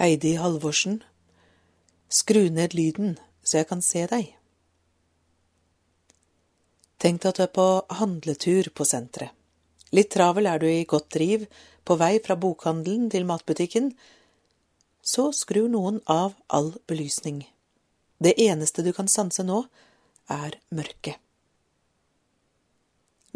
Heidi 0.00 0.38
Halvorsen, 0.40 1.02
skru 2.08 2.46
ned 2.48 2.72
lyden 2.72 3.18
så 3.44 3.58
jeg 3.58 3.66
kan 3.68 3.82
se 3.84 4.06
deg. 4.08 4.30
Tenk 7.00 7.20
deg 7.20 7.28
at 7.28 7.36
du 7.36 7.42
er 7.44 7.50
på 7.52 7.66
handletur 7.98 8.70
på 8.72 8.86
senteret. 8.88 9.34
Litt 9.92 10.08
travel 10.14 10.46
er 10.48 10.62
du 10.62 10.64
i 10.70 10.86
godt 10.88 11.10
driv, 11.12 11.44
på 11.84 11.98
vei 12.00 12.14
fra 12.24 12.36
bokhandelen 12.40 13.10
til 13.12 13.26
matbutikken. 13.28 13.90
Så 15.02 15.26
skrur 15.36 15.68
noen 15.68 15.98
av 16.06 16.32
all 16.48 16.70
belysning. 16.88 17.42
Det 18.16 18.32
eneste 18.40 18.84
du 18.86 18.94
kan 18.96 19.10
sanse 19.10 19.44
nå, 19.44 19.66
er 20.32 20.56
mørket. 20.72 21.18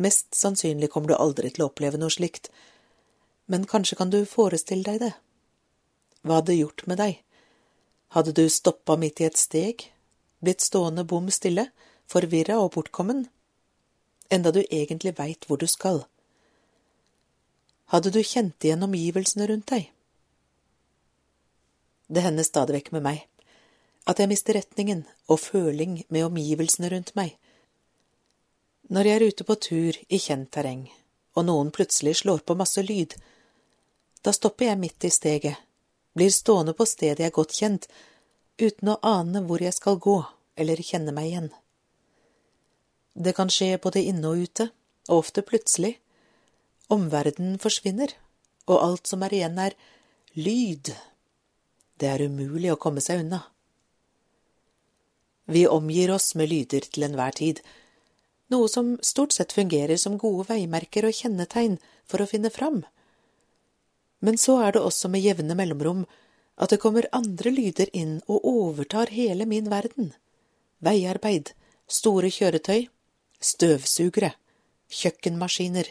Mest 0.00 0.32
sannsynlig 0.32 0.88
kommer 0.94 1.12
du 1.12 1.18
aldri 1.18 1.52
til 1.52 1.66
å 1.66 1.68
oppleve 1.68 2.00
noe 2.00 2.16
slikt, 2.16 2.48
men 3.52 3.68
kanskje 3.68 4.00
kan 4.00 4.08
du 4.14 4.22
forestille 4.24 4.88
deg 4.88 5.04
det. 5.04 5.12
Hva 6.24 6.40
hadde 6.40 6.56
gjort 6.56 6.86
med 6.88 7.00
deg? 7.00 7.20
Hadde 8.16 8.32
du 8.32 8.46
stoppa 8.48 8.96
midt 8.96 9.20
i 9.20 9.28
et 9.28 9.38
steg, 9.38 9.84
blitt 10.40 10.64
stående 10.64 11.04
bom 11.04 11.28
stille, 11.34 11.68
forvirra 12.08 12.56
og 12.62 12.72
bortkommen, 12.76 13.26
enda 14.32 14.52
du 14.54 14.62
egentlig 14.64 15.14
veit 15.18 15.44
hvor 15.46 15.60
du 15.60 15.66
skal? 15.68 16.04
Hadde 17.92 18.10
du 18.14 18.22
kjent 18.24 18.64
igjen 18.64 18.86
omgivelsene 18.86 19.48
rundt 19.50 19.68
deg? 19.70 19.90
Det 22.08 22.24
hender 22.24 22.46
stadig 22.46 22.78
vekk 22.78 22.92
med 22.96 23.04
meg 23.04 23.22
at 24.04 24.20
jeg 24.20 24.28
mister 24.28 24.58
retningen 24.58 25.04
og 25.32 25.40
føling 25.40 26.02
med 26.12 26.26
omgivelsene 26.26 26.90
rundt 26.92 27.14
meg. 27.16 27.36
Når 28.92 29.08
jeg 29.08 29.16
er 29.16 29.26
ute 29.28 29.46
på 29.48 29.56
tur 29.56 29.96
i 29.96 30.18
kjent 30.20 30.50
terreng, 30.52 30.82
og 31.34 31.46
noen 31.48 31.70
plutselig 31.72 32.18
slår 32.20 32.44
på 32.44 32.56
masse 32.58 32.84
lyd, 32.84 33.16
da 34.20 34.32
stopper 34.36 34.68
jeg 34.68 34.80
midt 34.80 35.08
i 35.08 35.12
steget, 35.12 35.56
blir 36.14 36.30
stående 36.30 36.74
på 36.78 36.86
stedet 36.86 37.22
jeg 37.22 37.32
er 37.32 37.36
godt 37.36 37.54
kjent, 37.58 37.88
uten 38.60 38.92
å 38.94 39.00
ane 39.02 39.42
hvor 39.46 39.62
jeg 39.62 39.74
skal 39.74 39.98
gå 39.98 40.18
eller 40.56 40.82
kjenne 40.82 41.14
meg 41.14 41.30
igjen. 41.30 41.50
Det 43.14 43.34
kan 43.34 43.50
skje 43.50 43.78
både 43.82 44.02
inne 44.02 44.30
og 44.30 44.46
ute, 44.46 44.68
og 45.08 45.24
ofte 45.24 45.44
plutselig. 45.46 45.96
Omverdenen 46.92 47.58
forsvinner, 47.62 48.14
og 48.66 48.80
alt 48.80 49.10
som 49.10 49.22
er 49.26 49.34
igjen, 49.34 49.58
er 49.58 49.76
lyd. 50.34 50.90
Det 51.98 52.10
er 52.10 52.26
umulig 52.26 52.72
å 52.72 52.80
komme 52.80 53.02
seg 53.04 53.22
unna. 53.24 53.44
Vi 55.46 55.66
omgir 55.68 56.10
oss 56.14 56.32
med 56.34 56.48
lyder 56.50 56.86
til 56.88 57.04
enhver 57.06 57.36
tid, 57.36 57.60
noe 58.52 58.68
som 58.68 58.94
stort 59.04 59.34
sett 59.36 59.52
fungerer 59.52 59.98
som 60.00 60.18
gode 60.20 60.48
veimerker 60.48 61.06
og 61.08 61.16
kjennetegn 61.16 61.76
for 62.08 62.22
å 62.22 62.28
finne 62.28 62.52
fram. 62.52 62.82
Men 64.24 64.38
så 64.40 64.56
er 64.64 64.72
det 64.72 64.82
også 64.82 65.10
med 65.12 65.20
jevne 65.20 65.56
mellomrom 65.58 66.06
at 66.56 66.70
det 66.72 66.80
kommer 66.80 67.10
andre 67.12 67.50
lyder 67.52 67.90
inn 67.92 68.20
og 68.30 68.46
overtar 68.48 69.12
hele 69.12 69.44
min 69.50 69.68
verden. 69.72 70.12
Veiarbeid, 70.84 71.52
store 71.90 72.30
kjøretøy, 72.32 72.86
støvsugere, 73.40 74.32
kjøkkenmaskiner 74.88 75.90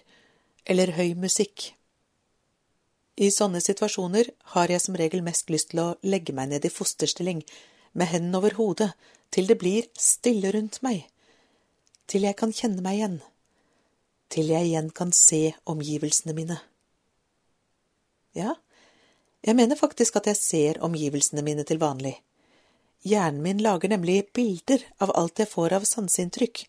eller 0.65 0.93
høy 0.97 1.13
musikk. 1.19 1.73
I 3.13 3.29
sånne 3.29 3.61
situasjoner 3.61 4.31
har 4.55 4.71
jeg 4.73 4.81
som 4.81 4.97
regel 4.97 5.21
mest 5.25 5.51
lyst 5.53 5.69
til 5.73 5.83
å 5.83 5.89
legge 6.01 6.33
meg 6.33 6.49
ned 6.49 6.65
i 6.65 6.73
fosterstilling, 6.73 7.43
med 7.93 8.09
hendene 8.09 8.39
over 8.39 8.55
hodet, 8.57 8.89
til 9.29 9.45
det 9.45 9.59
blir 9.61 9.85
stille 9.99 10.49
rundt 10.55 10.79
meg, 10.81 11.03
til 12.09 12.25
jeg 12.25 12.37
kan 12.39 12.53
kjenne 12.53 12.81
meg 12.81 12.97
igjen, 12.97 13.19
til 14.33 14.49
jeg 14.49 14.71
igjen 14.71 14.89
kan 14.89 15.13
se 15.13 15.51
omgivelsene 15.69 16.33
mine. 16.33 16.57
Ja, 18.33 18.55
jeg 19.43 19.55
mener 19.55 19.77
faktisk 19.77 20.15
at 20.17 20.29
jeg 20.29 20.39
ser 20.39 20.79
omgivelsene 20.85 21.43
mine 21.45 21.65
til 21.67 21.81
vanlig. 21.81 22.15
Hjernen 23.03 23.43
min 23.43 23.59
lager 23.59 23.91
nemlig 23.91 24.29
bilder 24.33 24.85
av 25.03 25.11
alt 25.19 25.41
jeg 25.41 25.51
får 25.51 25.75
av 25.75 25.87
sanseinntrykk. 25.87 26.63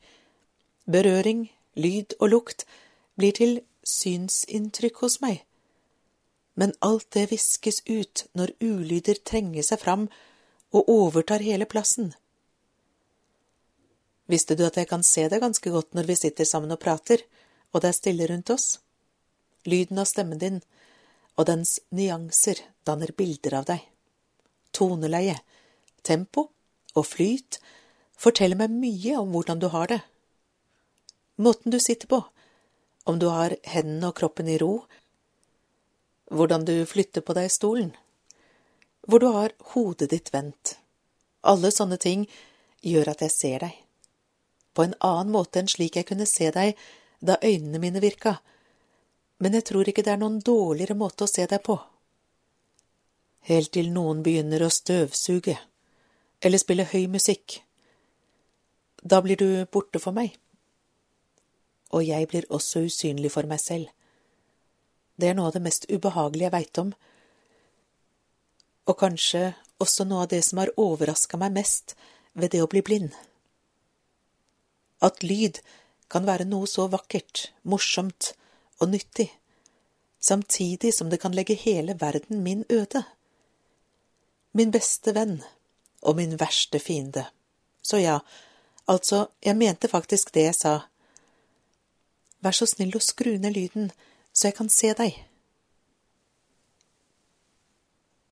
Berøring, 0.91 1.47
lyd 1.79 2.17
og 2.19 2.33
lukt 2.33 2.67
blir 3.15 3.37
til 3.39 3.61
synsinntrykk 3.87 4.99
hos 5.05 5.21
meg. 5.23 5.45
Men 6.59 6.75
alt 6.83 7.07
det 7.15 7.29
viskes 7.31 7.81
ut 7.87 8.27
når 8.35 8.55
ulyder 8.63 9.23
trenger 9.23 9.63
seg 9.67 9.81
fram 9.83 10.09
og 10.75 10.91
overtar 10.91 11.43
hele 11.47 11.71
plassen. 11.71 12.13
Visste 14.27 14.57
du 14.59 14.65
at 14.67 14.79
jeg 14.81 14.89
kan 14.91 15.05
se 15.07 15.29
deg 15.29 15.43
ganske 15.43 15.71
godt 15.71 15.95
når 15.95 16.09
vi 16.11 16.19
sitter 16.19 16.49
sammen 16.49 16.73
og 16.75 16.81
prater, 16.83 17.23
og 17.71 17.83
det 17.83 17.91
er 17.91 17.99
stille 17.99 18.27
rundt 18.31 18.51
oss? 18.51 18.79
Lyden 19.69 20.01
av 20.01 20.09
stemmen 20.11 20.41
din 20.41 20.63
og 21.35 21.49
dens 21.49 21.79
nyanser 21.91 22.61
danner 22.87 23.13
bilder 23.17 23.59
av 23.61 23.69
deg. 23.71 23.83
Toneleie, 24.75 25.37
tempo 26.03 26.49
og 26.95 27.07
flyt 27.07 27.59
forteller 28.19 28.59
meg 28.59 28.75
mye 28.75 29.19
om 29.21 29.33
hvordan 29.35 29.63
du 29.63 29.69
har 29.73 29.91
det. 29.91 30.01
Måten 31.37 31.75
du 31.75 31.81
sitter 31.83 32.11
på, 32.11 32.23
om 33.05 33.19
du 33.19 33.29
har 33.29 33.57
hendene 33.67 34.11
og 34.11 34.17
kroppen 34.19 34.49
i 34.49 34.59
ro, 34.63 34.85
hvordan 36.31 36.65
du 36.65 36.77
flytter 36.89 37.25
på 37.25 37.35
deg 37.37 37.49
i 37.49 37.53
stolen, 37.53 37.93
hvor 39.07 39.21
du 39.21 39.29
har 39.35 39.55
hodet 39.75 40.11
ditt 40.15 40.31
vendt. 40.33 40.79
Alle 41.45 41.71
sånne 41.75 41.99
ting 42.01 42.25
gjør 42.81 43.13
at 43.13 43.25
jeg 43.25 43.35
ser 43.35 43.67
deg. 43.67 43.75
På 44.75 44.87
en 44.87 44.97
annen 45.05 45.35
måte 45.35 45.61
enn 45.61 45.71
slik 45.71 45.99
jeg 45.99 46.09
kunne 46.09 46.27
se 46.27 46.49
deg 46.55 46.79
da 47.25 47.37
øynene 47.45 47.81
mine 47.83 48.03
virka, 48.03 48.39
men 49.45 49.53
jeg 49.59 49.67
tror 49.69 49.89
ikke 49.91 50.01
det 50.01 50.15
er 50.15 50.21
noen 50.23 50.39
dårligere 50.41 50.97
måte 50.97 51.27
å 51.27 51.29
se 51.29 51.45
deg 51.45 51.61
på. 51.67 51.75
Helt 53.45 53.75
til 53.77 53.91
noen 53.93 54.23
begynner 54.25 54.63
å 54.65 54.73
støvsuge 54.73 55.59
eller 56.41 56.61
spille 56.61 56.87
høy 56.89 57.03
musikk. 57.13 57.59
Da 59.05 59.19
blir 59.21 59.37
du 59.37 59.67
borte 59.69 60.01
for 60.01 60.17
meg. 60.17 60.33
Og 61.93 62.07
jeg 62.09 62.29
blir 62.31 62.49
også 62.49 62.87
usynlig 62.87 63.35
for 63.35 63.45
meg 63.51 63.61
selv. 63.61 63.91
Det 65.21 65.29
er 65.29 65.37
noe 65.37 65.51
av 65.51 65.59
det 65.59 65.63
mest 65.67 65.85
ubehagelige 65.93 66.49
jeg 66.49 66.55
veit 66.55 66.81
om, 66.81 66.95
og 68.89 68.97
kanskje 69.01 69.43
også 69.81 70.07
noe 70.09 70.25
av 70.25 70.31
det 70.33 70.41
som 70.47 70.63
har 70.63 70.73
overraska 70.81 71.37
meg 71.41 71.53
mest 71.59 71.95
ved 72.33 72.55
det 72.57 72.63
å 72.65 72.71
bli 72.73 72.81
blind. 72.85 73.13
At 75.05 75.21
lyd 75.23 75.61
kan 76.09 76.25
være 76.25 76.49
noe 76.49 76.65
så 76.71 76.89
vakkert, 76.89 77.51
morsomt 77.63 78.33
og 78.81 78.91
nyttig, 78.91 79.29
samtidig 80.21 80.95
som 80.95 81.11
det 81.11 81.21
kan 81.23 81.35
legge 81.35 81.55
hele 81.55 81.97
verden 82.01 82.43
min 82.43 82.65
øde. 82.71 83.05
Min 84.53 84.71
beste 84.71 85.15
venn 85.15 85.43
og 86.03 86.17
min 86.17 86.39
verste 86.41 86.79
fiende. 86.79 87.27
Så 87.83 87.99
ja, 87.99 88.19
altså, 88.87 89.27
jeg 89.45 89.57
mente 89.57 89.89
faktisk 89.89 90.35
det 90.35 90.49
jeg 90.49 90.55
sa. 90.55 90.75
Vær 92.41 92.57
så 92.57 92.67
snill 92.69 92.97
å 92.97 93.03
skru 93.03 93.37
ned 93.39 93.57
lyden, 93.57 93.91
så 94.33 94.49
jeg 94.49 94.57
kan 94.59 94.69
se 94.69 94.93
deg. 94.97 95.17